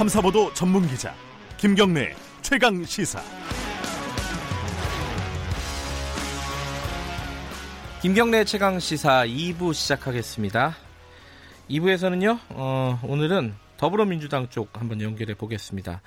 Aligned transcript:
탐사보도 0.00 0.54
전문 0.54 0.88
기자 0.88 1.14
김경래 1.58 2.14
최강 2.40 2.82
시사. 2.86 3.20
김경래 8.00 8.44
최강 8.44 8.80
시사 8.80 9.26
2부 9.26 9.74
시작하겠습니다. 9.74 10.74
2부에서는요, 11.68 12.38
어, 12.48 12.98
오늘은 13.02 13.52
더불어민주당 13.76 14.48
쪽 14.48 14.80
한번 14.80 15.02
연결해 15.02 15.34
보겠습니다. 15.34 16.00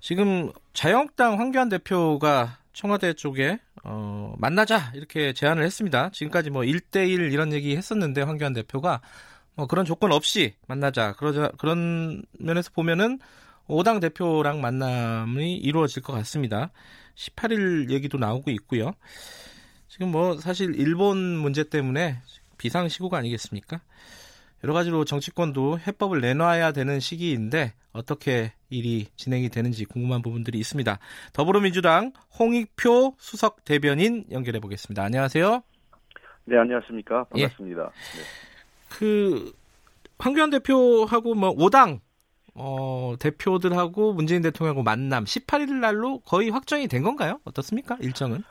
지금 0.00 0.50
자유한국당 0.72 1.38
황교안 1.38 1.68
대표가 1.68 2.56
청와대 2.72 3.12
쪽에 3.12 3.58
어, 3.84 4.32
만나자 4.38 4.92
이렇게 4.94 5.34
제안을 5.34 5.62
했습니다. 5.62 6.08
지금까지 6.14 6.48
뭐 6.48 6.62
1대1 6.62 7.30
이런 7.30 7.52
얘기 7.52 7.76
했었는데 7.76 8.22
황교안 8.22 8.54
대표가 8.54 9.02
뭐 9.54 9.66
그런 9.66 9.84
조건 9.84 10.12
없이 10.12 10.54
만나자 10.66 11.12
그러자 11.12 11.50
그런 11.58 12.22
면에서 12.38 12.70
보면은 12.72 13.18
5당 13.66 14.00
대표랑 14.00 14.60
만남이 14.60 15.56
이루어질 15.56 16.02
것 16.02 16.12
같습니다. 16.14 16.70
18일 17.14 17.90
얘기도 17.90 18.18
나오고 18.18 18.50
있고요. 18.52 18.92
지금 19.88 20.10
뭐 20.10 20.36
사실 20.38 20.74
일본 20.78 21.18
문제 21.18 21.64
때문에 21.64 22.18
비상시국가 22.58 23.18
아니겠습니까? 23.18 23.80
여러 24.62 24.74
가지로 24.74 25.04
정치권도 25.04 25.78
해법을 25.80 26.20
내놔야 26.20 26.72
되는 26.72 27.00
시기인데 27.00 27.72
어떻게 27.92 28.52
일이 28.68 29.06
진행이 29.16 29.48
되는지 29.48 29.84
궁금한 29.84 30.22
부분들이 30.22 30.58
있습니다. 30.58 30.98
더불어민주당 31.32 32.12
홍익표 32.38 33.14
수석 33.18 33.64
대변인 33.64 34.24
연결해 34.30 34.60
보겠습니다. 34.60 35.02
안녕하세요. 35.02 35.62
네, 36.44 36.58
안녕하십니까. 36.58 37.24
반갑습니다. 37.24 37.82
예. 37.82 37.86
네. 37.86 38.49
그 38.90 39.52
황교안 40.18 40.50
대표하고 40.50 41.34
뭐 41.34 41.54
5당 41.56 42.00
어, 42.54 43.14
대표들하고 43.18 44.12
문재인 44.12 44.42
대통령하고 44.42 44.82
만남 44.82 45.24
18일 45.24 45.80
날로 45.80 46.20
거의 46.20 46.50
확정이 46.50 46.88
된 46.88 47.02
건가요? 47.02 47.40
어떻습니까? 47.44 47.96
일정은? 48.00 48.42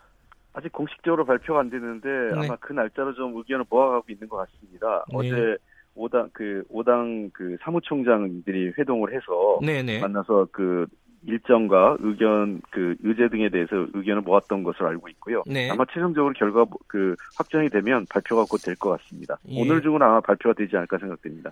아직 0.54 0.72
공식적으로 0.72 1.26
발표가 1.26 1.60
안 1.60 1.70
됐는데 1.70 2.10
네. 2.10 2.48
아마 2.48 2.56
그 2.58 2.74
날짜로 2.74 3.14
좀 3.14 3.36
의견을 3.38 3.66
모아가고 3.70 4.06
있는 4.10 4.28
것 4.28 4.38
같습니다. 4.38 5.06
네. 5.10 5.18
어제 5.18 5.58
오당 5.96 6.30
그 6.34 6.64
오당 6.70 7.30
그 7.34 7.58
사무총장들이 7.62 8.74
회동을 8.78 9.14
해서 9.14 9.60
네네. 9.62 10.00
만나서 10.00 10.48
그 10.52 10.88
일정과 11.26 11.98
의견 12.00 12.62
그 12.72 12.96
의제 13.04 13.30
등에 13.30 13.50
대해서 13.50 13.76
의견을 13.94 14.22
모았던 14.22 14.64
것으로 14.64 14.88
알고 14.88 15.10
있고요. 15.10 15.44
네. 15.48 15.70
아마 15.70 15.86
최종적으로 15.94 16.34
결과 16.34 16.66
그 16.88 17.16
확정이 17.38 17.70
되면 17.70 18.06
발표가 18.10 18.46
곧 18.46 18.62
될 18.64 18.76
것 18.76 18.98
같습니다. 19.02 19.38
예. 19.50 19.60
오늘 19.62 19.82
중은 19.82 20.02
아마 20.02 20.22
발표가 20.22 20.54
되지 20.54 20.76
않을까 20.78 20.98
생각됩니다. 20.98 21.52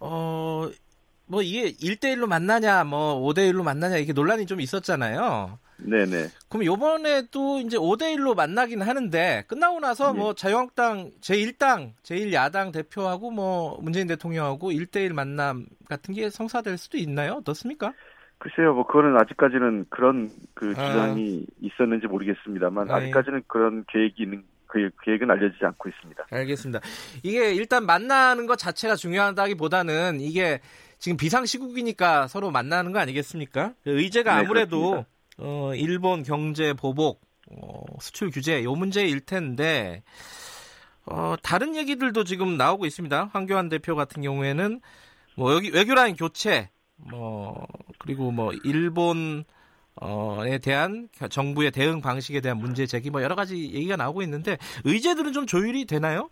어, 0.00 0.68
뭐 1.26 1.42
이게 1.42 1.72
1대1로 1.72 2.26
만나냐, 2.26 2.84
뭐 2.84 3.20
5대1로 3.28 3.62
만나냐 3.62 3.98
이게 3.98 4.12
논란이 4.12 4.46
좀 4.46 4.60
있었잖아요. 4.60 5.58
네네. 5.82 6.26
그럼 6.48 6.64
요번에도 6.66 7.60
이제 7.60 7.78
5대1로 7.78 8.34
만나긴 8.34 8.82
하는데 8.82 9.44
끝나고 9.46 9.80
나서 9.80 10.12
네. 10.12 10.18
뭐 10.18 10.34
자유한국당 10.34 11.10
제1당, 11.22 11.92
제1야당 12.02 12.72
대표하고 12.72 13.30
뭐 13.30 13.78
문재인 13.80 14.06
대통령하고 14.06 14.72
1대1 14.72 15.12
만남 15.12 15.66
같은 15.88 16.12
게 16.12 16.28
성사될 16.28 16.76
수도 16.76 16.98
있나요? 16.98 17.34
어떻습니까? 17.40 17.94
글쎄요, 18.40 18.72
뭐 18.74 18.86
그거는 18.86 19.16
아직까지는 19.18 19.86
그런 19.90 20.30
그 20.54 20.74
아. 20.76 20.86
주장이 20.86 21.46
아. 21.46 21.54
있었는지 21.60 22.06
모르겠습니다만 22.06 22.90
아, 22.90 23.02
예. 23.02 23.06
직까지는 23.06 23.42
그런 23.46 23.84
계획이 23.86 24.22
있는 24.22 24.44
그 24.66 24.88
계획은 25.02 25.30
알려지지 25.30 25.64
않고 25.64 25.90
있습니다. 25.90 26.26
알겠습니다. 26.30 26.80
이게 27.22 27.52
일단 27.52 27.84
만나는 27.84 28.46
것 28.46 28.56
자체가 28.56 28.96
중요하다기보다는 28.96 30.20
이게 30.20 30.60
지금 30.98 31.18
비상 31.18 31.44
시국이니까 31.44 32.28
서로 32.28 32.50
만나는 32.50 32.92
거 32.92 32.98
아니겠습니까? 32.98 33.74
의제가 33.84 34.34
네, 34.34 34.40
아무래도 34.40 34.94
네, 34.96 35.06
어, 35.38 35.72
일본 35.74 36.22
경제 36.22 36.72
보복, 36.72 37.20
어, 37.50 37.82
수출 38.00 38.30
규제 38.30 38.64
요 38.64 38.74
문제일 38.74 39.20
텐데 39.20 40.02
어, 41.04 41.34
다른 41.42 41.76
얘기들도 41.76 42.24
지금 42.24 42.56
나오고 42.56 42.86
있습니다. 42.86 43.30
황교안 43.34 43.68
대표 43.68 43.96
같은 43.96 44.22
경우에는 44.22 44.80
뭐 45.36 45.52
여기 45.52 45.70
외교라인 45.70 46.16
교체 46.16 46.70
뭐 47.10 47.66
그리고 47.98 48.30
뭐 48.30 48.52
일본 48.64 49.44
어에 50.00 50.58
대한 50.58 51.08
정부의 51.30 51.70
대응 51.72 52.00
방식에 52.00 52.40
대한 52.40 52.58
문제 52.58 52.86
제기 52.86 53.10
뭐 53.10 53.22
여러 53.22 53.34
가지 53.34 53.56
얘기가 53.56 53.96
나오고 53.96 54.22
있는데 54.22 54.56
의제들은 54.84 55.32
좀 55.32 55.46
조율이 55.46 55.84
되나요? 55.84 56.30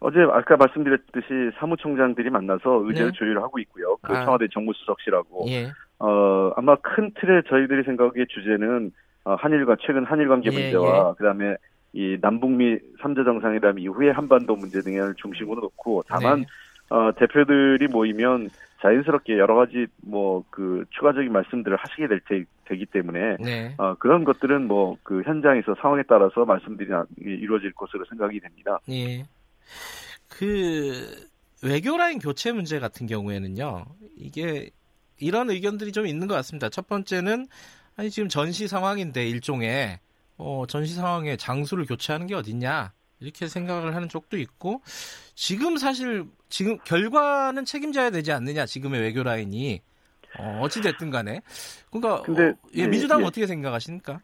어제 0.00 0.18
아까 0.20 0.56
말씀드렸듯이 0.56 1.56
사무총장들이 1.58 2.28
만나서 2.30 2.82
의제를 2.84 3.12
네. 3.12 3.18
조율하고 3.18 3.58
있고요. 3.60 3.96
그 4.02 4.12
아. 4.12 4.24
청와대 4.24 4.46
정무수석실하고 4.52 5.46
예. 5.48 5.72
어 5.98 6.52
아마 6.56 6.76
큰 6.76 7.10
틀에 7.14 7.42
저희들이 7.48 7.84
생각의 7.84 8.26
주제는 8.28 8.92
어, 9.24 9.34
한일과 9.36 9.76
최근 9.80 10.04
한일 10.04 10.28
관계 10.28 10.50
예, 10.52 10.52
문제와 10.52 11.10
예. 11.10 11.14
그다음에 11.16 11.56
이 11.94 12.18
남북미 12.20 12.78
3자 13.00 13.24
정상회담 13.24 13.78
이후에 13.78 14.10
한반도 14.10 14.56
문제 14.56 14.80
등을 14.80 15.14
중심으로 15.16 15.60
놓고 15.62 16.02
다만 16.08 16.40
네. 16.40 16.46
어, 16.90 17.12
대표들이 17.16 17.88
모이면 17.88 18.50
자연스럽게 18.84 19.38
여러 19.38 19.54
가지 19.56 19.86
뭐 20.02 20.44
그 20.50 20.84
추가적인 20.90 21.32
말씀들을 21.32 21.76
하시게 21.76 22.06
될 22.06 22.20
테, 22.28 22.44
되기 22.66 22.86
때문에 22.86 23.36
네. 23.40 23.74
어, 23.78 23.94
그런 23.94 24.24
것들은 24.24 24.68
뭐 24.68 24.96
그 25.02 25.22
현장에서 25.22 25.74
상황에 25.80 26.02
따라서 26.08 26.44
말씀들이 26.44 26.88
이루어질 27.18 27.72
것으로 27.72 28.04
생각이 28.08 28.38
됩니다. 28.40 28.78
예. 28.90 29.24
그 30.28 31.28
외교 31.62 31.96
라인 31.96 32.18
교체 32.18 32.52
문제 32.52 32.78
같은 32.78 33.06
경우에는요. 33.06 33.84
이게 34.16 34.70
이런 35.18 35.50
의견들이 35.50 35.92
좀 35.92 36.06
있는 36.06 36.26
것 36.26 36.34
같습니다. 36.34 36.68
첫 36.68 36.86
번째는 36.86 37.46
아니 37.96 38.10
지금 38.10 38.28
전시 38.28 38.68
상황인데 38.68 39.26
일종의 39.26 39.98
어, 40.36 40.64
전시 40.68 40.94
상황에 40.94 41.36
장수를 41.36 41.86
교체하는 41.86 42.26
게 42.26 42.34
어딨냐 42.34 42.92
이렇게 43.20 43.46
생각을 43.46 43.94
하는 43.94 44.08
쪽도 44.08 44.36
있고 44.38 44.80
지금 45.34 45.76
사실 45.76 46.24
지금 46.48 46.78
결과는 46.78 47.64
책임져야 47.64 48.10
되지 48.10 48.32
않느냐 48.32 48.66
지금의 48.66 49.00
외교 49.00 49.22
라인이 49.22 49.80
어, 50.38 50.60
어찌 50.62 50.82
됐든 50.82 51.10
간에 51.10 51.40
그러니까 51.90 52.22
근데, 52.22 52.48
어, 52.48 52.54
예, 52.74 52.82
네, 52.82 52.88
민주당은 52.88 53.22
네. 53.22 53.28
어떻게 53.28 53.46
생각하십니까? 53.46 54.20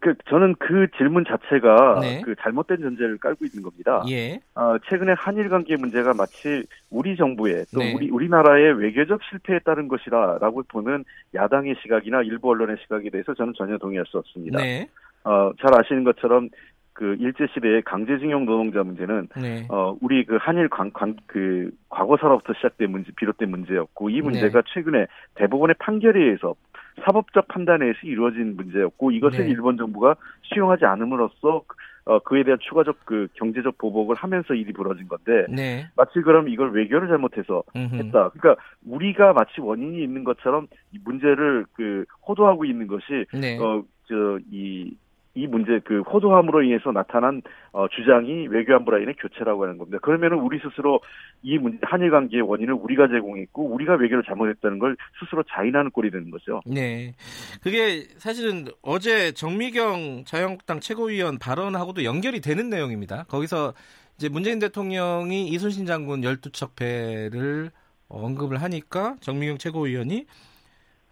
그 0.00 0.14
저는 0.28 0.54
그 0.58 0.86
질문 0.98 1.24
자체가 1.24 2.00
네. 2.02 2.20
그 2.22 2.34
잘못된 2.42 2.78
전제를 2.82 3.16
깔고 3.18 3.46
있는 3.46 3.62
겁니다. 3.62 4.04
예. 4.10 4.38
어, 4.54 4.76
최근에 4.86 5.12
한일 5.12 5.48
관계 5.48 5.76
문제가 5.76 6.12
마치 6.12 6.62
우리 6.90 7.16
정부의 7.16 7.64
또 7.72 7.80
네. 7.80 7.94
우리 7.94 8.10
우리나라의 8.10 8.78
외교적 8.78 9.20
실패에 9.30 9.60
따른 9.60 9.88
것이라라고 9.88 10.64
보는 10.68 11.04
야당의 11.34 11.76
시각이나 11.82 12.20
일부 12.22 12.50
언론의 12.50 12.76
시각에 12.82 13.08
대해서 13.08 13.32
저는 13.32 13.54
전혀 13.56 13.78
동의할 13.78 14.04
수 14.06 14.18
없습니다. 14.18 14.60
네. 14.60 14.86
어, 15.24 15.52
잘 15.58 15.74
아시는 15.74 16.04
것처럼 16.04 16.50
그 16.98 17.14
일제 17.20 17.46
시대의 17.54 17.82
강제징용 17.82 18.44
노동자 18.44 18.82
문제는 18.82 19.28
네. 19.40 19.68
어 19.68 19.96
우리 20.00 20.24
그 20.24 20.36
한일 20.40 20.68
관, 20.68 20.92
관, 20.92 21.14
그 21.26 21.70
과거사로부터 21.90 22.54
시작된 22.54 22.90
문제 22.90 23.12
비롯된 23.16 23.48
문제였고 23.48 24.10
이 24.10 24.20
문제가 24.20 24.62
네. 24.62 24.72
최근에 24.74 25.06
대법원의 25.36 25.76
판결에 25.78 26.20
의해서 26.20 26.56
사법적 27.04 27.46
판단에 27.46 27.84
의해서 27.84 28.00
이루어진 28.02 28.56
문제였고 28.56 29.12
이것을 29.12 29.44
네. 29.44 29.50
일본 29.50 29.76
정부가 29.76 30.16
수용하지 30.42 30.86
않음으로써 30.86 31.62
어, 32.06 32.18
그에 32.18 32.42
대한 32.42 32.58
추가적 32.60 32.96
그 33.04 33.28
경제적 33.34 33.78
보복을 33.78 34.16
하면서 34.16 34.54
일이 34.54 34.72
벌어진 34.72 35.06
건데 35.06 35.46
네. 35.48 35.86
마치 35.94 36.20
그럼 36.20 36.48
이걸 36.48 36.72
외교를 36.72 37.06
잘못해서 37.06 37.62
음흠. 37.76 37.94
했다. 37.94 38.30
그러니까 38.30 38.56
우리가 38.84 39.34
마치 39.34 39.60
원인이 39.60 40.02
있는 40.02 40.24
것처럼 40.24 40.66
이 40.92 40.98
문제를 41.04 41.64
그 41.74 42.04
호도하고 42.26 42.64
있는 42.64 42.88
것이 42.88 43.24
네. 43.32 43.56
어저이 43.56 44.96
이 45.38 45.46
문제 45.46 45.78
그 45.84 46.00
호도함으로 46.00 46.62
인해서 46.64 46.90
나타난 46.90 47.42
어, 47.70 47.86
주장이 47.88 48.48
외교안보 48.48 48.90
라인의 48.90 49.14
교체라고 49.20 49.62
하는 49.62 49.78
겁니다. 49.78 49.98
그러면은 50.02 50.38
우리 50.38 50.58
스스로 50.58 51.00
이 51.42 51.58
문제 51.58 51.78
한일 51.82 52.10
관계의 52.10 52.42
원인을 52.42 52.74
우리가 52.74 53.06
제공했고 53.06 53.62
우리가 53.72 53.94
외교를 53.94 54.24
잘못했다는 54.24 54.80
걸 54.80 54.96
스스로 55.20 55.44
자인하는 55.44 55.92
꼴이 55.92 56.10
되는 56.10 56.30
거죠. 56.32 56.60
네, 56.66 57.14
그게 57.62 58.08
사실은 58.16 58.66
어제 58.82 59.30
정미경 59.30 60.24
자유한국당 60.26 60.80
최고위원 60.80 61.38
발언하고도 61.38 62.02
연결이 62.02 62.40
되는 62.40 62.68
내용입니다. 62.68 63.24
거기서 63.28 63.74
이제 64.16 64.28
문재인 64.28 64.58
대통령이 64.58 65.46
이순신 65.50 65.86
장군 65.86 66.22
12척 66.22 66.74
배를 66.74 67.70
언급을 68.08 68.60
하니까 68.60 69.14
정미경 69.20 69.58
최고위원이 69.58 70.26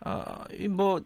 아, 0.00 0.44
뭐 0.70 1.00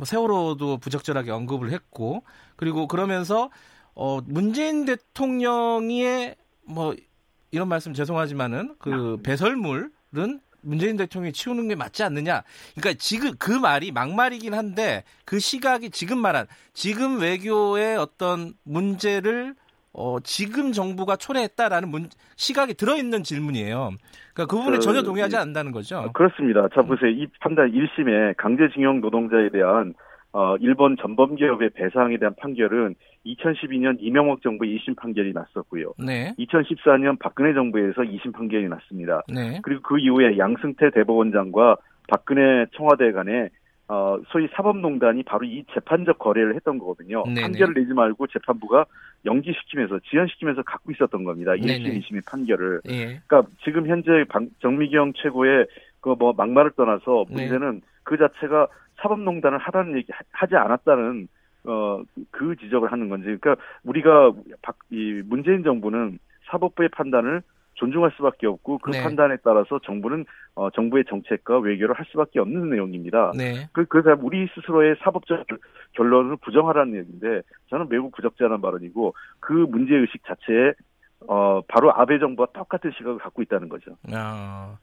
뭐 0.00 0.06
세월호도 0.06 0.78
부적절하게 0.78 1.30
언급을 1.30 1.72
했고 1.72 2.24
그리고 2.56 2.88
그러면서 2.88 3.50
어 3.94 4.22
문재인 4.24 4.86
대통령의 4.86 6.36
뭐 6.64 6.94
이런 7.50 7.68
말씀 7.68 7.92
죄송하지만은 7.92 8.76
그 8.78 9.18
배설물은 9.22 10.40
문재인 10.62 10.96
대통령이 10.96 11.34
치우는 11.34 11.68
게 11.68 11.74
맞지 11.74 12.02
않느냐. 12.02 12.44
그러니까 12.74 12.98
지금 12.98 13.34
그 13.38 13.50
말이 13.50 13.92
막말이긴 13.92 14.54
한데 14.54 15.04
그 15.26 15.38
시각이 15.38 15.90
지금 15.90 16.18
말한 16.18 16.46
지금 16.72 17.20
외교의 17.20 17.98
어떤 17.98 18.54
문제를 18.62 19.54
어, 19.92 20.18
지금 20.22 20.72
정부가 20.72 21.16
초래했다라는 21.16 21.88
문, 21.88 22.08
시각이 22.36 22.74
들어있는 22.74 23.22
질문이에요. 23.22 23.90
그러니까 24.34 24.46
그 24.46 24.56
부분에 24.56 24.76
그, 24.76 24.80
전혀 24.80 25.02
동의하지 25.02 25.36
않는다는 25.36 25.72
거죠. 25.72 26.12
그렇습니다. 26.12 26.68
자 26.74 26.82
보세요. 26.82 27.10
이 27.10 27.26
판단 27.40 27.72
1심에 27.72 28.36
강제징용 28.36 29.00
노동자에 29.00 29.50
대한 29.50 29.94
어, 30.32 30.56
일본 30.60 30.96
전범기업의 30.96 31.70
배상에 31.70 32.16
대한 32.18 32.34
판결은 32.38 32.94
2012년 33.26 33.96
이명박 33.98 34.42
정부의 34.42 34.78
1심 34.78 34.96
판결이 34.96 35.32
났었고요. 35.32 35.94
네. 35.98 36.34
2014년 36.38 37.18
박근혜 37.18 37.52
정부에서 37.52 38.02
2심 38.02 38.32
판결이 38.32 38.68
났습니다. 38.68 39.22
네. 39.28 39.58
그리고 39.62 39.82
그 39.82 39.98
이후에 39.98 40.38
양승태 40.38 40.90
대법원장과 40.90 41.76
박근혜 42.08 42.66
청와대 42.76 43.10
간에 43.12 43.48
어, 43.92 44.20
소위 44.28 44.46
사법농단이 44.54 45.24
바로 45.24 45.44
이 45.44 45.64
재판적 45.74 46.20
거래를 46.20 46.54
했던 46.54 46.78
거거든요. 46.78 47.24
네네. 47.24 47.40
판결을 47.40 47.74
내지 47.74 47.92
말고 47.92 48.28
재판부가 48.28 48.86
연기시키면서 49.24 49.98
지연시키면서 50.08 50.62
갖고 50.62 50.92
있었던 50.92 51.24
겁니다. 51.24 51.52
1심, 51.52 52.00
2심의 52.00 52.24
판결을. 52.24 52.82
예. 52.88 53.20
그러니까 53.26 53.42
지금 53.64 53.88
현재 53.88 54.24
방, 54.28 54.48
정미경 54.60 55.14
최고의 55.16 55.66
그 56.00 56.14
뭐 56.20 56.32
막말을 56.32 56.70
떠나서 56.76 57.24
네. 57.30 57.34
문제는 57.34 57.74
네. 57.74 57.80
그 58.04 58.16
자체가 58.16 58.68
사법농단을 59.02 59.58
하라는 59.58 59.96
얘기 59.98 60.12
하지 60.30 60.54
않았다는 60.54 61.28
어 61.64 62.02
그 62.30 62.54
지적을 62.56 62.92
하는 62.92 63.08
건지. 63.08 63.24
그러니까 63.40 63.56
우리가 63.82 64.32
박, 64.62 64.78
이 64.90 65.20
문재인 65.26 65.62
정부는 65.64 66.18
사법부의 66.48 66.90
판단을 66.90 67.42
존중할 67.80 68.12
수밖에 68.16 68.46
없고 68.46 68.78
그 68.78 68.90
네. 68.90 69.02
판단에 69.02 69.38
따라서 69.42 69.80
정부는 69.84 70.26
어, 70.54 70.70
정부의 70.70 71.04
정책과 71.08 71.58
외교를 71.58 71.94
할 71.98 72.04
수밖에 72.10 72.38
없는 72.38 72.70
내용입니다. 72.70 73.32
네. 73.36 73.68
그, 73.72 73.86
그래서 73.86 74.16
우리 74.20 74.46
스스로의 74.54 74.96
사법적 75.02 75.46
결론을 75.92 76.36
부정하라는 76.36 76.98
얘기인데 76.98 77.42
저는 77.70 77.88
매우 77.88 78.10
부적절한 78.10 78.60
발언이고 78.60 79.14
그 79.40 79.52
문제 79.52 79.94
의식 79.94 80.22
자체에 80.24 80.72
어, 81.26 81.60
바로 81.68 81.92
아베 81.94 82.18
정부와 82.18 82.48
똑같은 82.52 82.92
시각을 82.96 83.18
갖고 83.18 83.42
있다는 83.42 83.68
거죠. 83.68 83.96
아, 84.12 84.78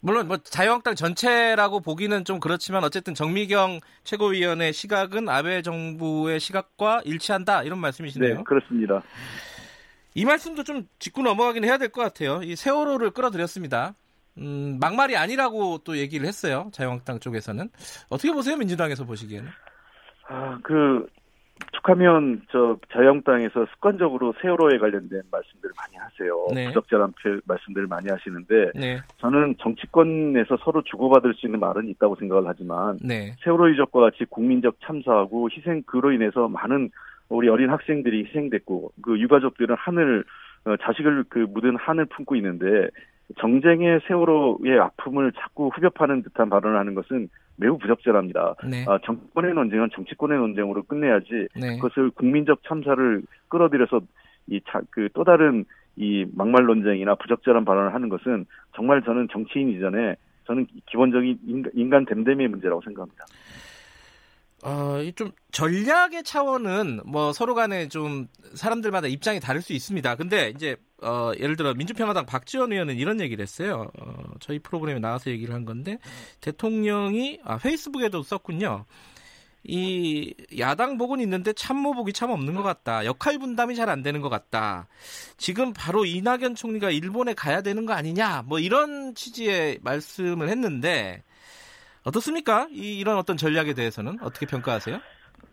물론 0.00 0.28
뭐 0.28 0.36
자유한국당 0.36 0.94
전체라고 0.94 1.80
보기는 1.80 2.24
좀 2.24 2.40
그렇지만 2.40 2.84
어쨌든 2.84 3.14
정미경 3.14 3.80
최고위원의 4.04 4.72
시각은 4.72 5.28
아베 5.28 5.62
정부의 5.62 6.40
시각과 6.40 7.02
일치한다 7.04 7.62
이런 7.62 7.78
말씀이시네요. 7.78 8.36
네, 8.36 8.42
그렇습니다. 8.44 9.02
이 10.14 10.24
말씀도 10.24 10.62
좀 10.64 10.86
짚고 10.98 11.22
넘어가긴 11.22 11.64
해야 11.64 11.78
될 11.78 11.88
것 11.90 12.02
같아요. 12.02 12.40
이 12.42 12.56
세월호를 12.56 13.10
끌어들였습니다. 13.10 13.94
음, 14.38 14.78
막말이 14.80 15.16
아니라고 15.16 15.78
또 15.84 15.96
얘기를 15.98 16.26
했어요. 16.26 16.70
자유한국당 16.72 17.18
쪽에서는. 17.20 17.68
어떻게 18.08 18.32
보세요? 18.32 18.56
민주당에서 18.56 19.04
보시기에는? 19.04 19.48
아, 20.28 20.58
그, 20.62 21.06
툭하면 21.74 22.42
저 22.50 22.76
자유한국당에서 22.92 23.66
습관적으로 23.74 24.34
세월호에 24.40 24.78
관련된 24.78 25.22
말씀들을 25.30 25.72
많이 25.76 25.96
하세요. 25.96 26.46
네. 26.54 26.66
부적절한 26.68 27.12
말씀들을 27.44 27.86
많이 27.86 28.08
하시는데 28.10 28.72
네. 28.74 29.00
저는 29.18 29.56
정치권에서 29.60 30.56
서로 30.64 30.82
주고받을 30.82 31.34
수 31.34 31.46
있는 31.46 31.60
말은 31.60 31.88
있다고 31.90 32.16
생각을 32.16 32.44
하지만 32.48 32.98
네. 33.02 33.36
세월호 33.44 33.70
유적과 33.70 34.00
같이 34.00 34.24
국민적 34.28 34.76
참사하고 34.84 35.50
희생 35.50 35.82
그로 35.86 36.10
인해서 36.12 36.48
많은 36.48 36.90
우리 37.28 37.48
어린 37.48 37.70
학생들이 37.70 38.26
희생됐고 38.26 38.92
그 39.02 39.18
유가족들은 39.18 39.76
하늘 39.78 40.24
어, 40.64 40.76
자식을 40.76 41.24
그 41.28 41.38
묻은 41.38 41.76
한을 41.76 42.06
품고 42.06 42.36
있는데 42.36 42.88
정쟁의 43.38 44.00
세월호의 44.06 44.78
아픔을 44.78 45.32
자꾸 45.32 45.68
후벼파는 45.68 46.22
듯한 46.22 46.50
발언을 46.50 46.78
하는 46.78 46.94
것은 46.94 47.28
매우 47.56 47.78
부적절합니다. 47.78 48.56
네. 48.70 48.84
아, 48.88 48.98
정권의 49.04 49.54
논쟁은 49.54 49.90
정치권의 49.94 50.38
논쟁으로 50.38 50.82
끝내야지 50.82 51.48
네. 51.54 51.76
그것을 51.76 52.10
국민적 52.10 52.62
참사를 52.64 53.22
끌어들여서 53.48 54.00
이그 54.48 55.08
또 55.14 55.24
다른 55.24 55.64
이 55.96 56.26
막말 56.34 56.64
논쟁이나 56.64 57.14
부적절한 57.14 57.64
발언을 57.64 57.94
하는 57.94 58.08
것은 58.08 58.46
정말 58.74 59.02
저는 59.02 59.28
정치인 59.30 59.70
이전에 59.70 60.16
저는 60.46 60.66
기본적인 60.86 61.38
인간 61.74 62.04
됨됨이의 62.04 62.48
문제라고 62.48 62.80
생각합니다. 62.82 63.24
어, 64.62 64.98
좀 65.16 65.32
전략의 65.50 66.22
차원은 66.24 67.00
뭐 67.04 67.32
서로 67.32 67.54
간에 67.54 67.88
좀 67.88 68.28
사람들마다 68.54 69.08
입장이 69.08 69.40
다를 69.40 69.60
수 69.60 69.72
있습니다. 69.72 70.14
근데 70.14 70.52
이제 70.54 70.76
어, 71.02 71.32
예를 71.38 71.56
들어 71.56 71.74
민주평화당 71.74 72.26
박지원 72.26 72.72
의원은 72.72 72.96
이런 72.96 73.20
얘기를 73.20 73.42
했어요. 73.42 73.90
어, 73.98 74.14
저희 74.40 74.60
프로그램에 74.60 75.00
나와서 75.00 75.30
얘기를 75.30 75.52
한 75.54 75.64
건데 75.64 75.98
대통령이 76.40 77.40
아, 77.44 77.58
페이스북에도 77.58 78.22
썼군요. 78.22 78.84
이 79.64 80.34
야당 80.58 80.98
복은 80.98 81.20
있는데 81.20 81.52
참모복이 81.52 82.12
참 82.12 82.30
없는 82.30 82.54
것 82.54 82.62
같다. 82.62 83.04
역할 83.04 83.38
분담이 83.38 83.76
잘 83.76 83.88
안 83.88 84.02
되는 84.02 84.20
것 84.20 84.28
같다. 84.28 84.88
지금 85.36 85.72
바로 85.72 86.04
이낙연 86.04 86.54
총리가 86.54 86.90
일본에 86.90 87.34
가야 87.34 87.62
되는 87.62 87.84
거 87.86 87.92
아니냐? 87.92 88.42
뭐 88.46 88.58
이런 88.58 89.14
취지의 89.14 89.78
말씀을 89.82 90.48
했는데 90.48 91.22
어떻습니까? 92.04 92.68
이, 92.70 92.98
이런 92.98 93.16
어떤 93.16 93.36
전략에 93.36 93.74
대해서는 93.74 94.18
어떻게 94.22 94.46
평가하세요? 94.46 94.98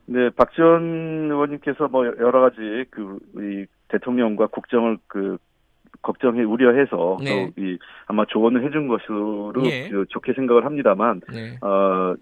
네, 0.06 0.30
박지원 0.32 1.30
의원님께서 1.30 1.88
뭐 1.88 2.06
여러 2.06 2.42
가지 2.42 2.86
그 2.90 3.20
우리 3.34 3.68
대통령과 3.90 4.48
국정을 4.48 4.98
그 5.08 5.38
걱정해 6.02 6.44
우려해서 6.44 7.18
네. 7.24 7.52
이 7.58 7.78
아마 8.08 8.26
조언을 8.26 8.66
해준 8.66 8.88
것으로 8.88 9.54
네. 9.62 9.90
좋게 10.10 10.34
생각을 10.34 10.66
합니다만 10.66 11.22
네. 11.32 11.58
어 11.62 12.16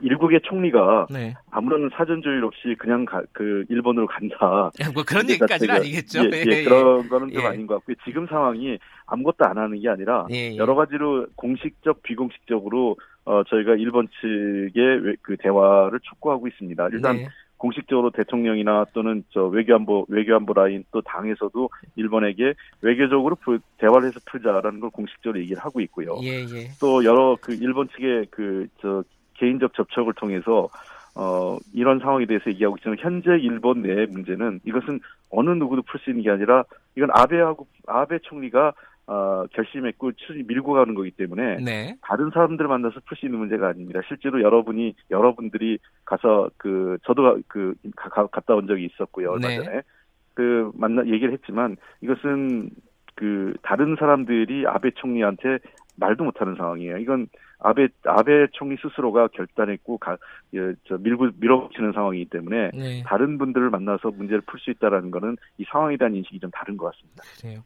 일국의 0.00 0.40
총리가 0.44 1.06
네. 1.10 1.34
아무런 1.50 1.90
사전 1.96 2.20
조율 2.22 2.44
없이 2.44 2.74
그냥 2.78 3.04
가, 3.04 3.22
그 3.32 3.64
일본으로 3.68 4.06
간다. 4.06 4.70
뭐 4.92 5.04
그런 5.06 5.28
얘기까지는 5.30 5.74
아니겠죠. 5.74 6.24
예, 6.24 6.30
예, 6.32 6.44
예, 6.46 6.64
그런 6.64 7.08
거는 7.08 7.32
좀 7.32 7.42
예. 7.42 7.46
아닌 7.46 7.66
것 7.66 7.74
같고요. 7.76 7.96
지금 8.04 8.26
상황이 8.26 8.78
아무것도 9.06 9.44
안 9.44 9.56
하는 9.56 9.80
게 9.80 9.88
아니라 9.88 10.26
예, 10.30 10.52
예. 10.52 10.56
여러 10.56 10.74
가지로 10.74 11.26
공식적, 11.36 12.02
비공식적으로 12.02 12.96
어, 13.24 13.42
저희가 13.44 13.74
일본 13.76 14.08
측의 14.20 15.16
그 15.22 15.36
대화를 15.38 16.00
촉구하고 16.00 16.46
있습니다. 16.48 16.88
일단 16.92 17.16
네. 17.16 17.28
공식적으로 17.56 18.10
대통령이나 18.10 18.84
또는 18.92 19.24
저 19.30 19.46
외교안보 19.46 20.06
외교안보 20.08 20.52
라인 20.52 20.84
또 20.90 21.00
당에서도 21.00 21.70
일본에게 21.96 22.54
외교적으로 22.82 23.36
대화를 23.78 24.08
해서 24.08 24.20
풀자라는 24.26 24.80
걸 24.80 24.90
공식적으로 24.90 25.40
얘기를 25.40 25.62
하고 25.64 25.80
있고요. 25.80 26.18
예, 26.22 26.44
예. 26.44 26.68
또 26.80 27.04
여러 27.04 27.36
그 27.40 27.54
일본 27.54 27.88
측의 27.88 28.26
그 28.30 28.66
저 28.80 29.02
개인적 29.34 29.74
접촉을 29.74 30.14
통해서 30.14 30.68
어 31.16 31.58
이런 31.72 32.00
상황에 32.00 32.26
대해서 32.26 32.50
얘기하고 32.50 32.76
있지만 32.78 32.96
현재 32.98 33.30
일본 33.40 33.82
내 33.82 34.06
문제는 34.06 34.60
이것은 34.64 35.00
어느 35.30 35.50
누구도 35.50 35.82
풀 35.82 36.00
수 36.00 36.10
있는 36.10 36.22
게 36.24 36.30
아니라 36.30 36.64
이건 36.96 37.10
아베하고 37.12 37.66
아베 37.86 38.18
총리가 38.20 38.72
어, 39.06 39.44
결심했고 39.52 40.12
밀고 40.46 40.72
가는 40.72 40.94
거기 40.94 41.10
때문에 41.10 41.56
네. 41.56 41.96
다른 42.02 42.30
사람들 42.30 42.66
만나서 42.66 43.00
풀 43.06 43.16
수 43.18 43.26
있는 43.26 43.38
문제가 43.38 43.68
아닙니다. 43.68 44.00
실제로 44.08 44.42
여러분이 44.42 44.94
여러분들이 45.10 45.78
가서 46.04 46.48
그 46.56 46.96
저도 47.04 47.38
그 47.48 47.74
가, 47.96 48.26
갔다 48.26 48.54
온 48.54 48.66
적이 48.66 48.86
있었고요 48.86 49.32
얼마 49.32 49.48
네. 49.48 49.56
전에 49.56 49.82
그 50.32 50.70
만나 50.74 51.06
얘기를 51.06 51.32
했지만 51.32 51.76
이것은 52.00 52.70
그 53.14 53.54
다른 53.62 53.96
사람들이 53.98 54.66
아베 54.66 54.90
총리한테 54.92 55.58
말도 55.96 56.24
못하는 56.24 56.56
상황이에요. 56.56 56.98
이건 56.98 57.28
아베 57.60 57.88
아베 58.04 58.48
총리 58.52 58.76
스스로가 58.76 59.28
결단했고 59.28 59.98
가, 59.98 60.16
예, 60.54 60.74
저 60.88 60.98
밀고 60.98 61.28
밀어붙이는 61.38 61.92
상황이기 61.92 62.30
때문에 62.30 62.70
네. 62.74 63.02
다른 63.06 63.38
분들을 63.38 63.70
만나서 63.70 64.10
문제를 64.10 64.42
풀 64.46 64.58
수 64.58 64.70
있다라는 64.70 65.10
거는 65.10 65.36
이 65.58 65.64
상황에 65.70 65.96
대한 65.96 66.14
인식이 66.14 66.40
좀 66.40 66.50
다른 66.50 66.76
것 66.76 66.92
같습니다. 66.92 67.22
그래요. 67.40 67.60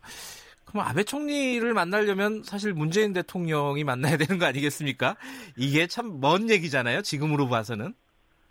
그럼 0.70 0.84
아베 0.86 1.02
총리를 1.02 1.72
만나려면 1.72 2.42
사실 2.42 2.72
문재인 2.74 3.12
대통령이 3.12 3.84
만나야 3.84 4.16
되는 4.18 4.38
거 4.38 4.46
아니겠습니까? 4.46 5.16
이게 5.56 5.86
참 5.86 6.20
먼 6.20 6.50
얘기잖아요. 6.50 7.02
지금으로 7.02 7.48
봐서는. 7.48 7.94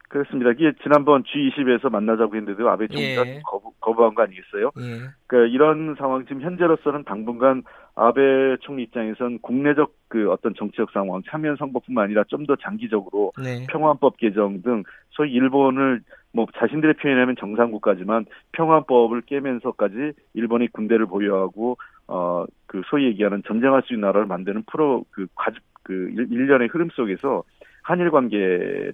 그렇습니다. 0.09 0.51
이게 0.51 0.71
지난번 0.83 1.23
G20에서 1.23 1.89
만나자고 1.91 2.33
했는데도 2.37 2.69
아베 2.69 2.87
총리가 2.87 3.27
예. 3.27 3.41
거부, 3.45 3.73
거부한 3.81 4.15
거 4.15 4.23
아니겠어요? 4.23 4.71
예. 4.79 5.09
그러니까 5.27 5.53
이런 5.53 5.95
상황 5.97 6.23
지금 6.25 6.41
현재로서는 6.41 7.03
당분간 7.03 7.63
아베 7.93 8.21
총리 8.61 8.83
입장에선 8.83 9.39
국내적 9.41 9.91
그 10.07 10.31
어떤 10.31 10.53
정치적 10.55 10.91
상황, 10.91 11.21
참여 11.29 11.57
선거뿐만 11.57 12.05
아니라 12.05 12.23
좀 12.29 12.45
더 12.47 12.55
장기적으로 12.55 13.33
네. 13.43 13.67
평화법 13.69 14.15
개정 14.17 14.61
등 14.61 14.83
소위 15.09 15.33
일본을 15.33 16.01
뭐 16.31 16.45
자신들의 16.57 16.95
표현하면 16.95 17.35
정상국가지만 17.37 18.25
평화법을 18.53 19.21
깨면서까지 19.23 20.13
일본이 20.35 20.71
군대를 20.71 21.05
보유하고 21.07 21.77
어 22.07 22.45
그 22.67 22.81
소위 22.89 23.05
얘기하는 23.07 23.41
전쟁할 23.47 23.81
수 23.83 23.93
있는 23.93 24.07
나라를 24.07 24.27
만드는 24.27 24.63
프로 24.71 25.05
그 25.09 25.25
과즙 25.35 25.63
그 25.83 26.09
일련의 26.13 26.67
흐름 26.67 26.89
속에서 26.93 27.43
한일 27.81 28.11
관계를 28.11 28.93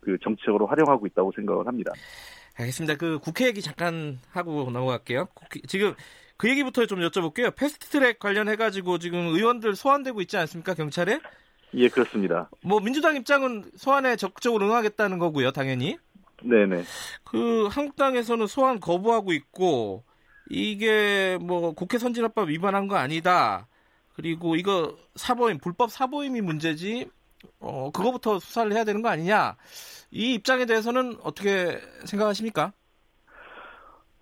그 0.00 0.16
정치적으로 0.22 0.66
활용하고 0.66 1.06
있다고 1.06 1.32
생각을 1.36 1.66
합니다. 1.66 1.92
알겠습니다. 2.58 2.96
그 2.96 3.18
국회 3.18 3.46
얘기 3.46 3.60
잠깐 3.60 4.18
하고 4.30 4.70
넘어갈게요. 4.70 5.26
국회, 5.34 5.60
지금 5.68 5.94
그 6.38 6.48
얘기부터 6.48 6.86
좀 6.86 7.00
여쭤볼게요. 7.00 7.54
패스트트랙 7.54 8.18
관련해 8.18 8.56
가지고 8.56 8.98
지금 8.98 9.18
의원들 9.26 9.74
소환되고 9.74 10.22
있지 10.22 10.38
않습니까 10.38 10.72
경찰에? 10.74 11.20
예, 11.74 11.88
그렇습니다. 11.88 12.50
뭐 12.64 12.80
민주당 12.80 13.16
입장은 13.16 13.64
소환에 13.76 14.16
적극적으로 14.16 14.66
응하겠다는 14.66 15.18
거고요, 15.18 15.52
당연히. 15.52 15.98
네네. 16.42 16.82
그 17.24 17.66
한국당에서는 17.66 18.46
소환 18.46 18.80
거부하고 18.80 19.32
있고 19.32 20.04
이게 20.50 21.38
뭐 21.40 21.72
국회 21.72 21.98
선진화법 21.98 22.48
위반한 22.48 22.88
거 22.88 22.96
아니다. 22.96 23.66
그리고 24.14 24.56
이거 24.56 24.96
사보임 25.14 25.58
불법 25.58 25.90
사보임이 25.90 26.40
문제지. 26.40 27.08
어 27.60 27.90
그거부터 27.92 28.38
수사를 28.38 28.72
해야 28.72 28.84
되는 28.84 29.02
거 29.02 29.08
아니냐. 29.08 29.56
이 30.10 30.34
입장에 30.34 30.66
대해서는 30.66 31.16
어떻게 31.22 31.78
생각하십니까? 32.04 32.72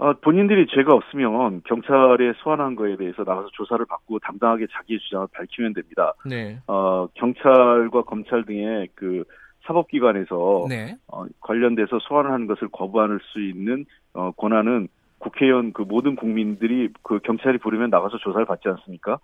어, 0.00 0.14
본인들이 0.14 0.66
죄가 0.74 0.94
없으면 0.94 1.60
경찰에 1.66 2.32
소환한 2.38 2.74
거에 2.74 2.96
대해서 2.96 3.22
나가서 3.22 3.48
조사를 3.52 3.84
받고 3.84 4.18
담당하게 4.20 4.66
자기의 4.72 4.98
주장을 5.00 5.26
밝히면 5.30 5.74
됩니다. 5.74 6.14
네. 6.24 6.58
어, 6.66 7.06
경찰과 7.14 8.04
검찰 8.04 8.46
등의 8.46 8.88
그 8.94 9.24
사법기관에서 9.66 10.66
네. 10.70 10.96
어, 11.06 11.26
관련돼서 11.40 11.98
소환을 12.00 12.32
하는 12.32 12.46
것을 12.46 12.68
거부할 12.68 13.18
수 13.30 13.42
있는 13.42 13.84
어, 14.14 14.30
권한은 14.30 14.88
국회의원 15.20 15.72
그 15.72 15.82
모든 15.82 16.16
국민들이 16.16 16.88
그 17.02 17.20
경찰이 17.20 17.58
부르면 17.58 17.90
나가서 17.90 18.18
조사를 18.18 18.44
받지 18.46 18.68
않습니까? 18.68 19.18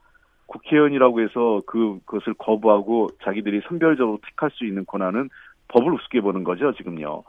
국회의원이라고 0.47 1.21
해서 1.23 1.63
그 1.67 1.99
그것을 2.05 2.35
거부하고 2.35 3.09
자기들이 3.25 3.63
선별적으로 3.67 4.21
택할 4.25 4.51
수 4.53 4.65
있는 4.65 4.85
권한은 4.87 5.29
법을 5.69 5.93
우습게 5.95 6.21
보는 6.21 6.45
거죠 6.45 6.73
지금요. 6.75 7.25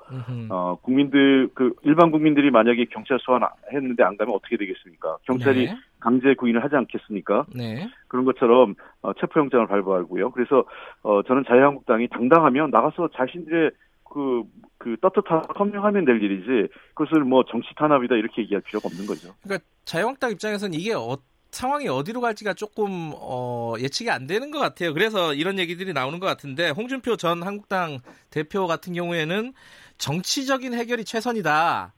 어 0.50 0.76
국민들 0.84 1.50
그 1.56 1.74
일반 1.82 2.12
국민들이 2.12 2.52
만약에 2.52 2.86
경찰 2.92 3.18
소환 3.20 3.42
했는데 3.74 4.04
안 4.04 4.16
가면 4.16 4.36
어떻게 4.36 4.58
되겠습니까? 4.58 5.18
경찰이 5.24 5.66
네. 5.66 5.76
강제 6.00 6.36
구인을 6.36 6.64
하지 6.64 6.76
않겠습니까? 6.76 7.48
네. 7.56 7.88
그런 8.08 8.26
것처럼 8.26 8.76
어, 9.02 9.14
체포영장을 9.14 9.66
발부하고요. 9.66 10.30
그래서 10.32 10.66
어 11.02 11.24
저는 11.24 11.46
자유한국당이 11.48 12.10
당당하면 12.10 12.70
나가서 12.70 13.10
자신들의 13.16 13.72
그, 14.12 14.44
그 14.78 14.98
떳떳하고 15.02 15.54
선명하면 15.58 16.06
될 16.06 16.22
일이지 16.22 16.72
그것을 16.94 17.24
뭐 17.24 17.44
정치 17.50 17.68
탄압이다 17.76 18.16
이렇게 18.16 18.42
얘기할 18.44 18.62
필요가 18.62 18.88
없는 18.88 19.06
거죠. 19.06 19.34
그러니까 19.44 19.66
자유한국당 19.86 20.32
입장에서는 20.32 20.74
이게 20.78 20.94
어, 20.94 21.18
상황이 21.52 21.88
어디로 21.88 22.22
갈지가 22.22 22.54
조금 22.54 23.14
어, 23.16 23.76
예측이 23.80 24.10
안 24.10 24.28
되는 24.28 24.52
것 24.52 24.60
같아요. 24.60 24.94
그래서 24.94 25.34
이런 25.34 25.60
얘기들이 25.60 25.94
나오는 25.94 26.20
것 26.20 26.26
같은데 26.26 26.70
홍준표 26.70 27.16
전 27.16 27.44
한국당 27.44 28.00
대표 28.30 28.68
같은 28.68 28.94
경우에는 28.94 29.54
정치적인 29.98 30.74
해결이 30.74 31.06
최선이다. 31.06 31.94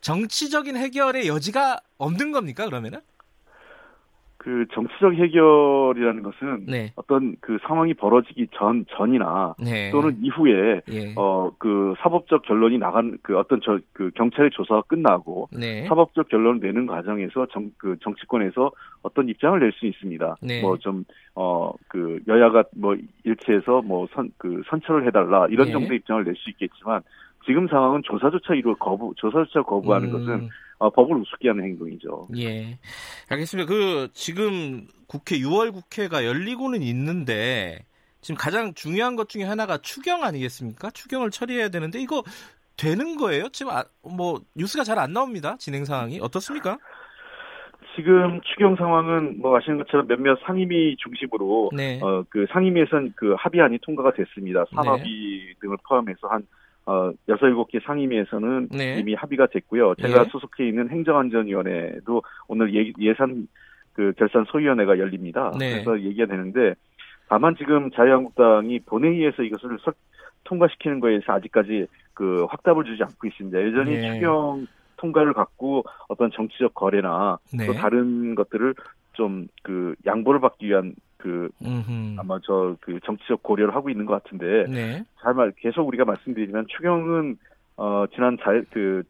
정치적인 0.00 0.76
해결의 0.76 1.28
여지가 1.28 1.80
없는 1.98 2.32
겁니까 2.32 2.64
그러면은? 2.64 3.00
그 4.46 4.64
정치적 4.72 5.12
해결이라는 5.14 6.22
것은 6.22 6.66
네. 6.68 6.92
어떤 6.94 7.34
그 7.40 7.58
상황이 7.66 7.94
벌어지기 7.94 8.46
전 8.56 8.84
전이나 8.96 9.56
네. 9.58 9.90
또는 9.90 10.16
이후에 10.22 10.82
예. 10.88 11.12
어그 11.16 11.94
사법적 11.98 12.42
결론이 12.42 12.78
나간 12.78 13.18
그 13.22 13.36
어떤 13.36 13.60
저 13.60 13.80
그 13.92 14.12
경찰의 14.14 14.52
조사가 14.52 14.82
끝나고 14.82 15.48
네. 15.52 15.84
사법적 15.88 16.28
결론을 16.28 16.60
내는 16.60 16.86
과정에서 16.86 17.46
정 17.46 17.72
그 17.76 17.96
정치권에서 18.04 18.70
어떤 19.02 19.28
입장을 19.28 19.58
낼 19.58 19.72
수 19.72 19.84
있습니다. 19.84 20.36
네. 20.42 20.60
뭐좀 20.62 21.04
어 21.34 21.72
그 21.88 22.20
여야가 22.28 22.62
뭐 22.76 22.94
일치해서 23.24 23.82
뭐 23.82 24.06
선 24.14 24.30
그 24.38 24.62
선처를 24.70 25.08
해달라 25.08 25.48
이런 25.50 25.66
네. 25.66 25.72
정도의 25.72 25.96
입장을 25.98 26.22
낼 26.22 26.36
수 26.36 26.50
있겠지만 26.50 27.02
지금 27.46 27.66
상황은 27.66 28.02
조사조차 28.04 28.54
이루 28.54 28.76
거부 28.76 29.12
조사조차 29.16 29.62
거부하는 29.62 30.08
음. 30.08 30.12
것은 30.12 30.48
어, 30.78 30.90
법을 30.90 31.16
우습게 31.16 31.48
하는 31.48 31.64
행동이죠. 31.64 32.28
예, 32.36 32.78
알겠습니다. 33.28 33.68
그 33.68 34.08
지금 34.12 34.86
국회 35.06 35.38
6월 35.38 35.72
국회가 35.72 36.24
열리고는 36.24 36.82
있는데 36.82 37.84
지금 38.20 38.36
가장 38.36 38.74
중요한 38.74 39.16
것 39.16 39.28
중에 39.28 39.44
하나가 39.44 39.78
추경 39.78 40.24
아니겠습니까? 40.24 40.90
추경을 40.90 41.30
처리해야 41.30 41.68
되는데 41.68 42.00
이거 42.00 42.22
되는 42.76 43.16
거예요? 43.16 43.48
지금 43.50 43.72
아, 43.72 43.84
뭐 44.02 44.40
뉴스가 44.54 44.84
잘 44.84 44.98
안 44.98 45.12
나옵니다. 45.12 45.56
진행 45.58 45.84
상황이 45.84 46.20
어떻습니까? 46.20 46.78
지금 47.94 48.40
추경 48.42 48.76
상황은 48.76 49.40
뭐 49.40 49.56
아시는 49.56 49.78
것처럼 49.78 50.06
몇몇 50.06 50.38
상임위 50.44 50.96
중심으로 50.98 51.70
네. 51.74 51.98
어그 52.02 52.46
상임위에선 52.52 53.14
그 53.16 53.34
합의안이 53.38 53.78
통과가 53.82 54.12
됐습니다. 54.12 54.66
산업위 54.74 55.46
네. 55.46 55.54
등을 55.60 55.78
포함해서 55.88 56.28
한 56.28 56.46
어, 56.86 57.10
여섯 57.28 57.46
일곱 57.46 57.68
개 57.70 57.80
상임위에서는 57.80 58.68
네. 58.70 58.98
이미 58.98 59.14
합의가 59.14 59.48
됐고요. 59.48 59.94
제가 59.96 60.20
예. 60.20 60.28
소속해 60.30 60.68
있는 60.68 60.88
행정안전위원회도 60.88 62.22
오늘 62.48 62.74
예, 63.00 63.14
산 63.14 63.46
그 63.96 64.12
결산 64.18 64.44
소위원회가 64.44 64.98
열립니다. 64.98 65.50
네. 65.58 65.82
그래서 65.82 65.98
얘기가 66.02 66.26
되는데 66.26 66.74
다만 67.28 67.56
지금 67.56 67.90
자유한국당이 67.90 68.80
본회의에서 68.80 69.42
이것을 69.42 69.78
설, 69.80 69.94
통과시키는 70.44 71.00
거에 71.00 71.18
서 71.24 71.32
아직까지 71.32 71.86
그 72.12 72.44
확답을 72.50 72.84
주지 72.84 73.02
않고 73.02 73.26
있습니다. 73.26 73.58
여전히 73.66 73.96
네. 73.96 74.12
추경 74.12 74.66
통과를 74.98 75.32
갖고 75.32 75.82
어떤 76.08 76.30
정치적 76.30 76.74
거래나 76.74 77.38
네. 77.52 77.66
또 77.66 77.72
다른 77.72 78.34
것들을 78.34 78.74
좀 79.14 79.48
그 79.62 79.94
양보를 80.04 80.40
받기 80.40 80.68
위한 80.68 80.94
그 81.26 81.48
음흠. 81.60 82.20
아마 82.20 82.38
저 82.40 82.76
그 82.80 83.00
정치적 83.04 83.42
고려를 83.42 83.74
하고 83.74 83.90
있는 83.90 84.06
것 84.06 84.22
같은데 84.22 84.64
네. 84.68 85.04
잘말 85.20 85.52
계속 85.56 85.88
우리가 85.88 86.04
말씀드리지만 86.04 86.66
추경은 86.68 87.36
어 87.76 88.04
지난 88.14 88.38
잘그 88.40 89.02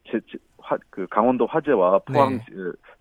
그 0.89 1.07
강원도 1.07 1.45
화재와 1.45 1.99
포항 1.99 2.37
네. 2.37 2.43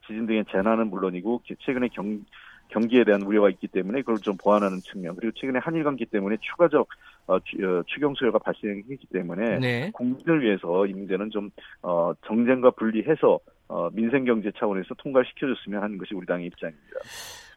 지진 0.07 0.27
등의 0.27 0.45
재난은 0.53 0.91
물론이고 0.91 1.43
최근에 1.61 1.89
경 1.89 2.25
경기에 2.69 3.05
대한 3.05 3.23
우려가 3.23 3.49
있기 3.49 3.69
때문에 3.69 4.01
그걸 4.01 4.19
좀 4.19 4.37
보완하는 4.37 4.81
측면 4.83 5.17
그리고 5.17 5.33
최근에 5.37 5.61
한일 5.61 5.85
관계 5.85 6.05
때문에 6.05 6.37
추가적 6.41 6.89
어, 7.29 7.37
어 7.37 7.41
추경 7.87 8.15
수요가 8.15 8.39
발생했기 8.39 9.07
때문에 9.13 9.59
네. 9.59 9.91
국민을 9.93 10.43
위해서 10.43 10.87
이 10.87 10.93
문제는 10.93 11.31
좀 11.31 11.51
어, 11.83 12.13
정쟁과 12.27 12.73
분리해서 12.73 13.41
어, 13.69 13.89
민생 13.93 14.25
경제 14.25 14.53
차원에서 14.57 14.95
통과시켜줬으면 14.99 15.83
하는 15.83 15.99
것이 15.99 16.15
우리 16.15 16.27
당의 16.27 16.47
입장입니다. 16.47 17.01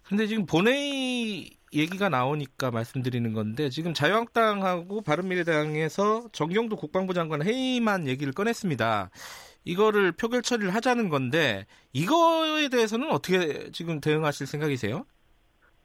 근데 0.09 0.25
지금 0.25 0.47
본회의 0.47 1.51
얘기가 1.71 2.09
나오니까 2.09 2.71
말씀드리는 2.71 3.31
건데 3.31 3.69
지금 3.69 3.93
자유한국당하고 3.93 5.01
바른미래당에서 5.01 6.29
정경도 6.31 6.77
국방부 6.77 7.13
장관 7.13 7.43
회의만 7.43 8.07
얘기를 8.07 8.33
꺼냈습니다. 8.33 9.11
이거를 9.65 10.11
표결 10.13 10.41
처리를 10.41 10.73
하자는 10.73 11.09
건데 11.09 11.67
이거에 11.93 12.69
대해서는 12.69 13.11
어떻게 13.11 13.69
지금 13.71 14.01
대응하실 14.01 14.47
생각이세요? 14.47 15.05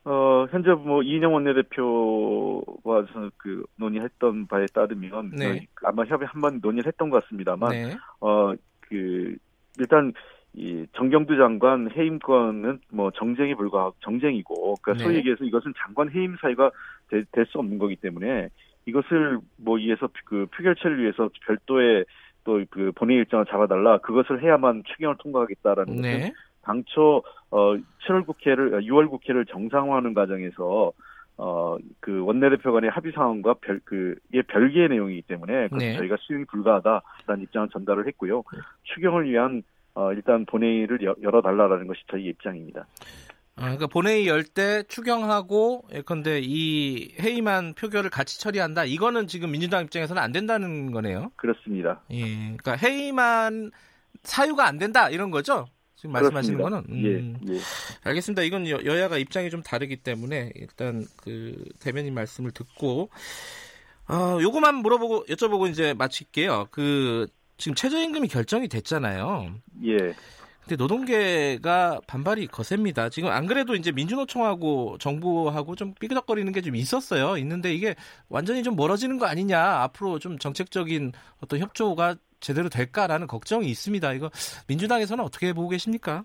어, 0.06 0.46
현재 0.50 0.70
뭐 0.70 1.02
이인영 1.02 1.34
원내대표와 1.34 3.04
그 3.36 3.62
논의했던 3.76 4.46
바에 4.46 4.64
따르면 4.72 5.32
네. 5.36 5.66
아마 5.82 6.04
협의 6.06 6.26
한 6.28 6.40
번 6.40 6.60
논의를 6.62 6.88
했던 6.88 7.10
것 7.10 7.22
같습니다만 7.24 7.70
네. 7.72 7.96
어, 8.20 8.54
그 8.80 9.36
일단 9.78 10.14
이 10.56 10.86
정경두 10.92 11.36
장관 11.36 11.90
해임권은 11.90 12.80
뭐 12.90 13.10
정쟁에 13.10 13.54
불과 13.54 13.90
정쟁이고 14.00 14.76
그러니까 14.80 14.92
네. 14.92 15.04
소위 15.04 15.16
얘기해서 15.16 15.44
이것은 15.44 15.74
장관 15.76 16.10
해임 16.10 16.36
사유가 16.40 16.70
될 17.08 17.46
수 17.46 17.58
없는 17.58 17.78
거기 17.78 17.96
때문에 17.96 18.48
이것을 18.86 19.38
뭐 19.56 19.76
위해서 19.76 20.08
그 20.24 20.46
표결 20.54 20.76
처리를 20.76 21.02
위해서 21.02 21.28
별도의 21.46 22.04
또 22.44 22.60
그 22.70 22.92
본회의 22.94 23.20
일정을 23.20 23.46
잡아달라 23.46 23.98
그것을 23.98 24.42
해야만 24.42 24.82
추경을 24.86 25.16
통과하겠다라는 25.18 25.96
네. 25.96 26.12
것은 26.18 26.32
당초 26.62 27.22
어 27.50 27.74
7월 28.06 28.26
국회를 28.26 28.82
6월 28.82 29.08
국회를 29.10 29.46
정상화하는 29.46 30.14
과정에서 30.14 30.92
어 31.38 31.78
그 32.00 32.22
원내대표 32.22 32.72
간의 32.72 32.90
합의 32.90 33.12
사항과 33.12 33.54
별 33.60 33.80
그게 33.84 34.42
별개의 34.42 34.88
내용이기 34.90 35.22
때문에 35.22 35.68
네. 35.76 35.96
저희가 35.96 36.16
수용이 36.20 36.44
불가하다라는 36.44 37.42
입장을 37.42 37.68
전달을 37.70 38.06
했고요. 38.06 38.44
네. 38.52 38.60
추경을 38.84 39.28
위한 39.28 39.62
어, 39.94 40.12
일단 40.12 40.44
본회의를 40.46 40.98
열어달라라는 41.22 41.86
것이 41.86 42.00
저희 42.10 42.24
입장입니다. 42.26 42.86
아, 43.56 43.62
그러니까 43.62 43.86
본회의 43.86 44.26
열 44.26 44.42
때 44.42 44.82
추경하고 44.88 45.84
예컨대 45.92 46.40
이 46.42 47.14
회의만 47.20 47.74
표결을 47.74 48.10
같이 48.10 48.40
처리한다. 48.40 48.84
이거는 48.84 49.28
지금 49.28 49.52
민주당 49.52 49.84
입장에서는 49.84 50.20
안 50.20 50.32
된다는 50.32 50.90
거네요. 50.90 51.30
그렇습니다. 51.36 52.02
예, 52.10 52.24
그러니까 52.56 52.76
회의만 52.76 53.70
사유가 54.24 54.66
안 54.66 54.78
된다 54.78 55.08
이런 55.10 55.30
거죠. 55.30 55.66
지금 55.94 56.12
말씀하시는 56.12 56.60
거는. 56.60 56.84
음. 56.88 57.38
예, 57.46 57.54
예. 57.54 57.60
알겠습니다. 58.02 58.42
이건 58.42 58.68
여, 58.68 59.00
야가 59.00 59.18
입장이 59.18 59.50
좀 59.50 59.62
다르기 59.62 59.96
때문에 59.98 60.50
일단 60.56 61.04
그 61.22 61.64
대변인 61.80 62.12
말씀을 62.14 62.50
듣고 62.50 63.10
어, 64.08 64.38
요거만 64.42 64.74
물어보고 64.76 65.26
여쭤보고 65.26 65.70
이제 65.70 65.94
마칠게요. 65.94 66.66
그 66.72 67.26
지금 67.56 67.74
최저임금이 67.74 68.28
결정이 68.28 68.68
됐잖아요. 68.68 69.54
예. 69.84 69.96
근데 70.62 70.76
노동계가 70.76 72.00
반발이 72.06 72.46
거셉니다. 72.46 73.10
지금 73.10 73.28
안 73.30 73.46
그래도 73.46 73.74
이제 73.74 73.92
민주노총하고 73.92 74.96
정부하고 74.98 75.76
좀 75.76 75.92
삐그덕거리는 76.00 76.50
게 76.52 76.62
좀 76.62 76.74
있었어요. 76.74 77.36
있는데 77.36 77.72
이게 77.74 77.94
완전히 78.30 78.62
좀 78.62 78.74
멀어지는 78.74 79.18
거 79.18 79.26
아니냐. 79.26 79.60
앞으로 79.82 80.18
좀 80.18 80.38
정책적인 80.38 81.12
어떤 81.42 81.60
협조가 81.60 82.16
제대로 82.40 82.70
될까라는 82.70 83.26
걱정이 83.26 83.66
있습니다. 83.68 84.12
이거 84.14 84.30
민주당에서는 84.68 85.22
어떻게 85.22 85.52
보고 85.52 85.68
계십니까? 85.68 86.24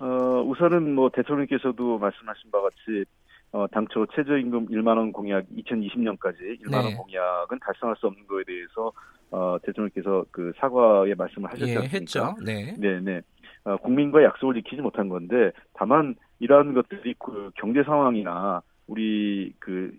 어, 0.00 0.06
우선은 0.44 0.94
뭐 0.94 1.08
대통령께서도 1.14 1.98
말씀하신 1.98 2.50
바와 2.50 2.64
같이 2.64 3.04
어, 3.52 3.66
당초 3.68 4.04
최저임금 4.14 4.66
1만 4.68 4.88
원 4.98 5.12
공약 5.12 5.44
2020년까지 5.56 6.60
1만 6.64 6.74
원 6.74 6.84
네. 6.86 6.94
공약은 6.96 7.60
달성할 7.60 7.96
수 7.96 8.08
없는 8.08 8.26
거에 8.26 8.42
대해서 8.44 8.92
어, 9.30 9.56
대통령께서 9.62 10.24
그 10.30 10.52
사과의 10.58 11.14
말씀을 11.16 11.50
하셨지 11.50 11.70
예, 11.72 11.76
않습니까? 11.76 11.98
했죠. 11.98 12.34
네. 12.44 12.74
네, 12.78 13.00
네. 13.00 13.20
어, 13.64 13.76
국민과 13.78 14.22
약속을 14.22 14.54
지키지 14.54 14.82
못한 14.82 15.08
건데 15.08 15.52
다만 15.74 16.14
이러한 16.38 16.74
것들이 16.74 17.14
그 17.18 17.50
경제 17.56 17.82
상황이나 17.82 18.62
우리 18.86 19.52
그 19.58 19.92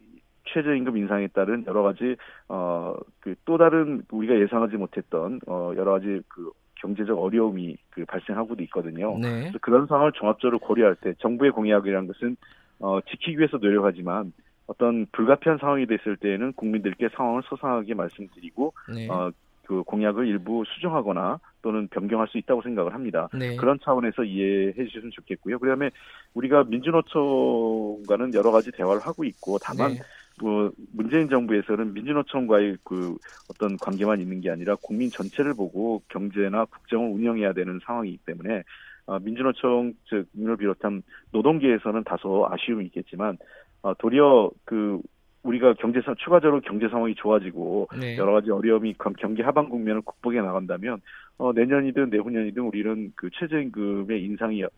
최저임금 0.45 0.95
인상에 0.97 1.27
따른 1.27 1.65
여러 1.67 1.83
가지 1.83 2.15
어 2.47 2.95
그 3.19 3.35
또 3.45 3.57
다른 3.57 4.03
우리가 4.11 4.39
예상하지 4.39 4.77
못했던 4.77 5.41
어 5.47 5.73
여러 5.75 5.91
가지 5.93 6.21
그 6.29 6.51
경제적 6.75 7.19
어려움이 7.21 7.75
그 7.89 8.05
발생하고도 8.05 8.63
있거든요. 8.63 9.17
네. 9.17 9.39
그래서 9.41 9.57
그런 9.61 9.87
상황을 9.87 10.13
종합적으로 10.13 10.59
고려할 10.59 10.95
때 10.95 11.13
정부의 11.19 11.51
공약이라는 11.51 12.07
것은 12.07 12.37
어 12.79 12.99
지키기 13.01 13.37
위해서 13.37 13.57
노력하지만 13.57 14.31
어떤 14.67 15.05
불가피한 15.11 15.57
상황이 15.59 15.85
됐을 15.85 16.17
때에는 16.17 16.53
국민들께 16.53 17.09
상황을 17.15 17.41
소상하게 17.45 17.93
말씀드리고 17.93 18.73
네. 18.93 19.07
어 19.09 19.31
그 19.67 19.83
공약을 19.83 20.27
일부 20.27 20.63
수정하거나 20.65 21.39
또는 21.61 21.89
변경할 21.89 22.29
수 22.29 22.37
있다고 22.37 22.61
생각을 22.61 22.93
합니다. 22.93 23.27
네. 23.33 23.57
그런 23.57 23.77
차원에서 23.83 24.23
이해해 24.23 24.73
주셨으면 24.73 25.11
좋겠고요. 25.11 25.59
그다음에 25.59 25.91
우리가 26.33 26.63
민주노총과는 26.63 28.33
여러 28.33 28.51
가지 28.51 28.71
대화를 28.71 29.01
하고 29.01 29.25
있고 29.25 29.59
다만 29.61 29.95
네. 29.95 29.99
뭐 30.39 30.71
문재인 30.93 31.27
정부에서는 31.27 31.93
민주노총과의 31.93 32.77
그 32.85 33.17
어떤 33.49 33.77
관계만 33.77 34.21
있는 34.21 34.39
게 34.39 34.49
아니라 34.49 34.75
국민 34.81 35.11
전체를 35.11 35.53
보고 35.53 36.01
경제나 36.07 36.63
국정을 36.65 37.09
운영해야 37.09 37.51
되는 37.51 37.79
상황이기 37.85 38.19
때문에 38.25 38.63
어, 39.07 39.19
민주노총 39.19 39.93
즉을 40.09 40.55
비롯한 40.57 41.03
노동계에서는 41.31 42.03
다소 42.05 42.47
아쉬움이 42.49 42.85
있겠지만 42.85 43.37
어, 43.66 43.66
도리어 43.95 44.51
그 44.65 45.01
우리가 45.43 45.73
경제상 45.75 46.15
추가적으로 46.17 46.61
경제 46.61 46.89
상황이 46.89 47.15
좋아지고 47.15 47.87
네. 47.99 48.17
여러 48.17 48.33
가지 48.33 48.51
어려움이 48.51 48.95
경기 49.17 49.41
하반 49.41 49.69
국면을 49.69 50.01
극복해 50.01 50.41
나간다면 50.41 51.01
어, 51.37 51.53
내년이든 51.53 52.09
내후년이든 52.09 52.63
우리는 52.63 53.13
그 53.15 53.29
최저임금의 53.31 54.23
인상이 54.23 54.63
어, 54.63 54.69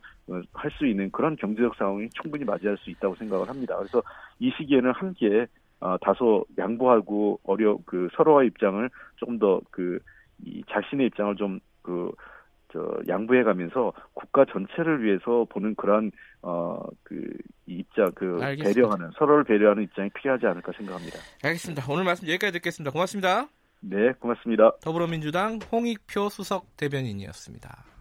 할수 0.54 0.86
있는 0.86 1.10
그런 1.12 1.36
경제적 1.38 1.76
상황이 1.76 2.10
충분히 2.10 2.44
맞이할 2.44 2.78
수 2.78 2.90
있다고 2.90 3.16
생각을 3.16 3.50
합니다. 3.50 3.78
그래서 3.78 4.04
이 4.40 4.52
시기에는 4.58 4.92
함께 4.92 5.48
어, 5.80 5.98
다소 6.02 6.46
양보하고 6.58 7.40
어려 7.44 7.78
그 7.86 8.10
서로의 8.16 8.48
입장을 8.48 8.90
조금 9.16 9.40
더그이 9.40 10.64
자신의 10.70 11.08
입장을 11.08 11.36
좀그 11.38 12.12
저 12.72 13.00
양보해 13.08 13.44
가면서 13.44 13.94
국가 14.14 14.46
전체를 14.46 15.04
위해서 15.04 15.46
보는 15.50 15.76
그러한 15.76 16.12
어그 16.42 17.28
입장 17.66 18.12
그 18.16 18.38
알겠습니다. 18.42 18.74
배려하는 18.74 19.12
서로를 19.18 19.44
배려하는 19.44 19.84
입장이 19.84 20.10
필요하지 20.10 20.46
않을까 20.46 20.72
생각합니다. 20.78 21.18
알겠습니다. 21.44 21.84
오늘 21.92 22.04
말씀 22.04 22.28
여기까지 22.28 22.54
듣겠습니다. 22.54 22.92
고맙습니다. 22.92 23.48
네, 23.82 24.12
고맙습니다. 24.20 24.74
더불어민주당 24.82 25.60
홍익표 25.72 26.30
수석 26.30 26.76
대변인이었습니다. 26.78 27.99